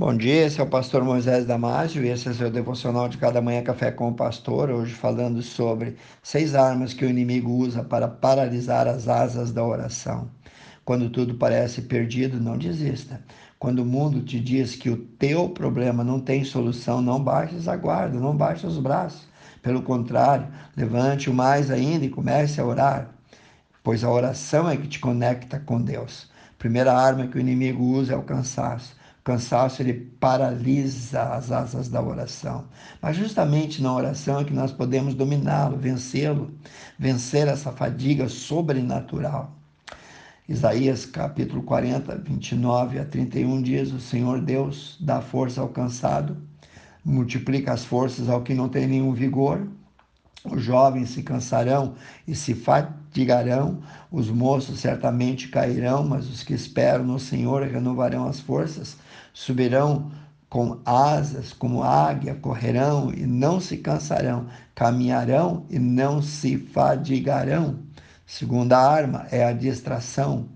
[0.00, 3.18] Bom dia, esse é o pastor Moisés Damásio e esse é o seu devocional de
[3.18, 7.84] cada manhã café com o pastor, hoje falando sobre seis armas que o inimigo usa
[7.84, 10.30] para paralisar as asas da oração.
[10.86, 13.22] Quando tudo parece perdido, não desista.
[13.58, 17.76] Quando o mundo te diz que o teu problema não tem solução, não baixes a
[17.76, 19.28] guarda, não baixes os braços.
[19.60, 20.48] Pelo contrário,
[20.78, 23.10] levante-o mais ainda e comece a orar,
[23.84, 26.30] pois a oração é que te conecta com Deus.
[26.54, 28.98] A primeira arma que o inimigo usa é o cansaço.
[29.22, 32.64] Cansaço ele paralisa as asas da oração.
[33.02, 36.50] Mas justamente na oração é que nós podemos dominá-lo, vencê-lo,
[36.98, 39.54] vencer essa fadiga sobrenatural.
[40.48, 46.36] Isaías capítulo 40, 29 a 31 diz: O Senhor Deus dá força ao cansado,
[47.04, 49.68] multiplica as forças ao que não tem nenhum vigor.
[50.44, 51.94] Os jovens se cansarão
[52.26, 58.40] e se fatigarão, os moços certamente cairão, mas os que esperam no Senhor renovarão as
[58.40, 58.96] forças,
[59.32, 60.10] subirão
[60.48, 67.78] com asas como águia, correrão e não se cansarão, caminharão e não se fadigarão.
[68.26, 70.48] Segunda arma é a distração.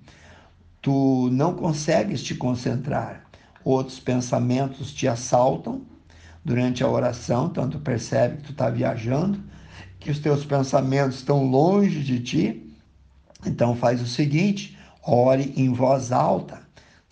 [0.83, 3.25] Tu não consegues te concentrar.
[3.65, 5.83] Outros pensamentos te assaltam
[6.45, 9.43] durante a oração, tanto percebe que tu está viajando,
[9.99, 12.77] que os teus pensamentos estão longe de ti.
[13.47, 16.64] Então faz o seguinte: ore em voz alta.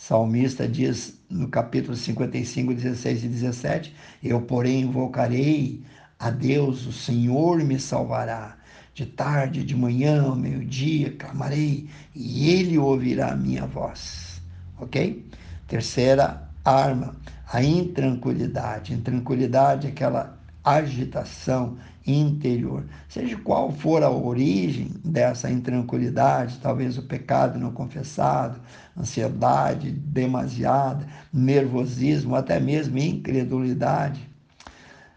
[0.03, 5.81] Salmista diz no capítulo 55, 16 e 17: Eu, porém, invocarei
[6.19, 8.57] a Deus, o Senhor me salvará.
[8.95, 14.43] De tarde, de manhã, ao meio-dia, clamarei e ele ouvirá a minha voz.
[14.77, 15.25] Ok?
[15.69, 17.15] Terceira arma,
[17.51, 18.93] a intranquilidade.
[18.93, 22.85] Intranquilidade é aquela agitação interior.
[23.09, 28.61] Seja qual for a origem dessa intranquilidade, talvez o pecado não confessado,
[28.97, 34.29] ansiedade demasiada, nervosismo, até mesmo incredulidade.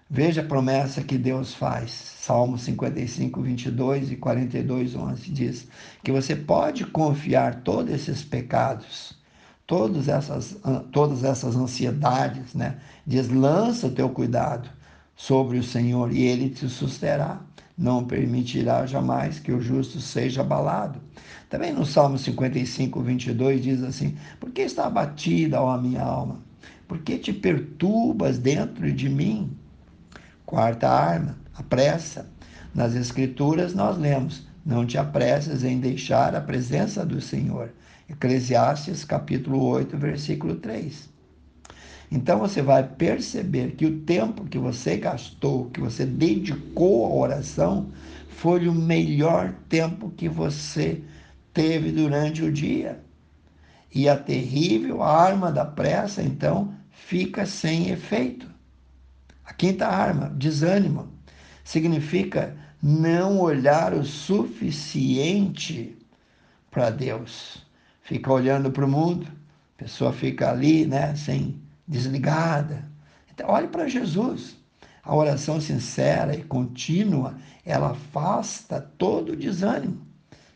[0.10, 1.92] Veja a promessa que Deus faz.
[1.92, 5.68] Salmo 55, 22 e 42, 11 diz
[6.04, 9.16] que você pode confiar todos esses pecados,
[9.66, 10.58] todas essas,
[10.92, 12.78] todas essas ansiedades, né?
[13.06, 14.70] Diz, lança o teu cuidado
[15.16, 17.42] sobre o Senhor e ele te susterá.
[17.78, 21.02] Não permitirá jamais que o justo seja abalado.
[21.50, 26.40] Também no Salmo 55, 22 diz assim: Por que está abatida, ó minha alma?
[26.88, 29.58] Por que te perturbas dentro de mim?
[30.46, 32.30] Quarta arma, a pressa.
[32.74, 37.72] Nas Escrituras nós lemos: Não te apresses em deixar a presença do Senhor.
[38.10, 41.15] Eclesiastes capítulo 8, versículo 3.
[42.12, 47.92] Então você vai perceber que o tempo que você gastou, que você dedicou à oração,
[48.30, 51.02] foi o melhor tempo que você
[51.54, 53.04] teve durante o dia.
[53.94, 58.50] E a terrível arma da pressa, então, fica sem efeito.
[59.44, 61.08] A quinta arma, desânimo,
[61.64, 65.98] significa não olhar o suficiente
[66.70, 67.66] para Deus.
[68.02, 69.28] Fica olhando para o mundo,
[69.76, 72.90] a pessoa fica ali, né, sem desligada.
[73.34, 74.58] Então, olhe para Jesus.
[75.04, 80.02] A oração sincera e contínua, ela afasta todo o desânimo.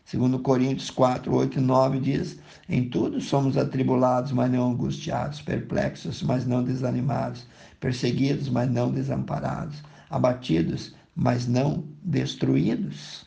[0.04, 6.20] Segundo Coríntios 4, 8 e 9 diz, em tudo somos atribulados, mas não angustiados, perplexos,
[6.20, 7.46] mas não desanimados,
[7.78, 9.76] perseguidos, mas não desamparados,
[10.10, 13.24] abatidos, mas não destruídos.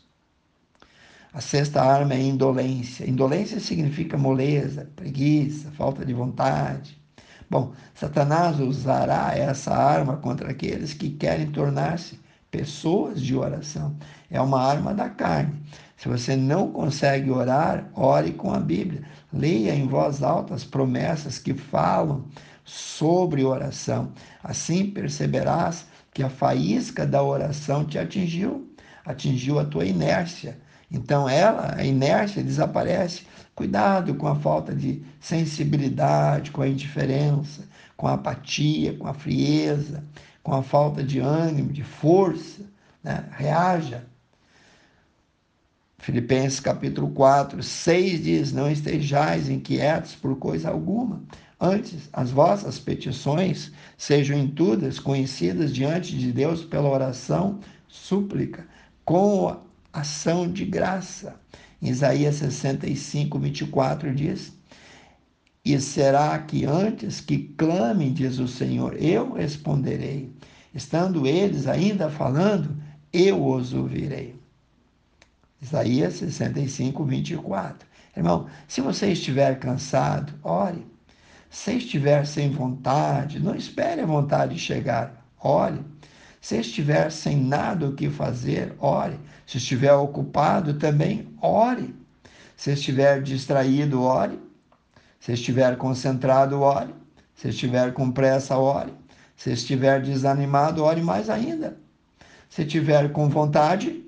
[1.32, 3.10] A sexta arma é indolência.
[3.10, 7.02] Indolência significa moleza, preguiça, falta de vontade,
[7.54, 12.20] Bom, Satanás usará essa arma contra aqueles que querem tornar-se
[12.50, 13.96] pessoas de oração.
[14.32, 15.62] É uma arma da carne.
[15.96, 19.04] Se você não consegue orar, ore com a Bíblia.
[19.32, 22.26] Leia em voz alta as promessas que falam
[22.66, 24.12] sobre oração.
[24.44, 28.68] Assim perceberás que a faísca da oração te atingiu,
[29.06, 30.58] atingiu a tua inércia.
[30.94, 33.24] Então ela, a inércia desaparece.
[33.56, 37.68] Cuidado com a falta de sensibilidade, com a indiferença,
[37.98, 40.04] com a apatia, com a frieza,
[40.44, 42.62] com a falta de ânimo, de força.
[43.04, 43.26] Né?
[43.32, 44.06] Reaja.
[45.98, 51.24] Filipenses capítulo 4, 6 diz: Não estejais inquietos por coisa alguma.
[51.60, 58.68] Antes, as vossas petições sejam em todas conhecidas diante de Deus pela oração, súplica,
[59.06, 59.56] com
[59.94, 61.40] ação de graça.
[61.82, 64.52] Isaías 65, 24 diz:
[65.64, 70.34] E será que antes que clamem, diz o Senhor, eu responderei.
[70.74, 72.76] Estando eles ainda falando,
[73.12, 74.36] eu os ouvirei.
[75.62, 77.88] Isaías 65, 24.
[78.18, 80.86] Irmão, se você estiver cansado, ore.
[81.50, 85.24] Se estiver sem vontade, não espere a vontade chegar.
[85.40, 85.80] Ore.
[86.44, 89.18] Se estiver sem nada o que fazer, ore.
[89.48, 91.96] Se estiver ocupado, também ore.
[92.58, 94.38] Se estiver distraído, ore.
[95.22, 96.94] Se estiver concentrado, ore.
[97.34, 98.94] Se estiver com pressa, ore.
[99.38, 101.78] Se estiver desanimado, ore mais ainda.
[102.50, 104.04] Se estiver com vontade,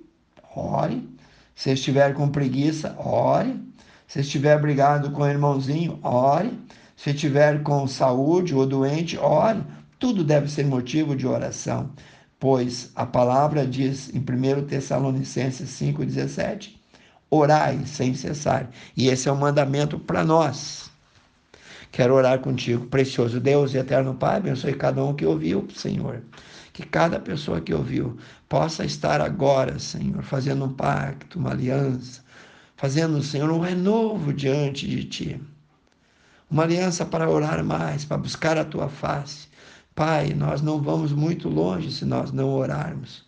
[0.53, 1.07] ore.
[1.55, 3.57] Se estiver com preguiça, ore.
[4.07, 6.51] Se estiver brigado com o irmãozinho, ore.
[6.97, 9.63] Se estiver com saúde ou doente, ore.
[9.97, 11.89] Tudo deve ser motivo de oração,
[12.39, 16.75] pois a palavra diz em 1 Tessalonicenses 5,17:
[17.29, 18.69] orai sem cessar.
[18.95, 20.89] E esse é o um mandamento para nós.
[21.91, 26.21] Quero orar contigo, precioso Deus e eterno Pai, abençoe cada um que ouviu, Senhor.
[26.73, 28.17] Que cada pessoa que ouviu
[28.49, 32.21] possa estar agora, Senhor, fazendo um pacto, uma aliança,
[32.75, 35.41] fazendo, Senhor, um renovo diante de Ti.
[36.51, 39.47] Uma aliança para orar mais, para buscar a Tua face.
[39.95, 43.23] Pai, nós não vamos muito longe se nós não orarmos.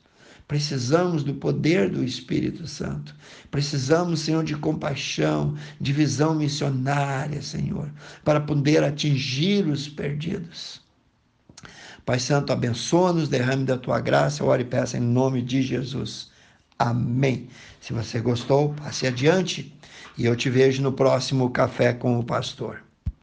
[0.48, 3.16] Precisamos do poder do Espírito Santo.
[3.50, 7.90] Precisamos, Senhor, de compaixão, de visão missionária, Senhor,
[8.24, 10.82] para poder atingir os perdidos.
[12.06, 16.32] Pai Santo, abençoa-nos, derrame da tua graça, ore e peça em nome de Jesus.
[16.80, 17.48] Amém.
[17.82, 19.74] Se você gostou, passe adiante
[20.18, 22.87] e eu te vejo no próximo Café com o Pastor.